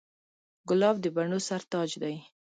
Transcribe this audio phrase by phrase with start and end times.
[0.69, 2.15] ګلاب د بڼو سر تاج دی.